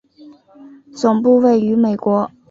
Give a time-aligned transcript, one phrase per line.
[0.95, 2.31] 总部位于美国。